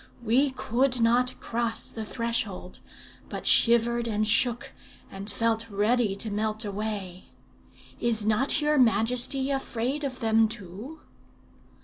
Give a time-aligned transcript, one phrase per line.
[0.23, 2.79] We could not cross the threshold,
[3.29, 4.73] but shivered and shook,
[5.11, 7.25] and felt ready to melt away.
[7.99, 11.01] Is not your majesty afraid of them too?"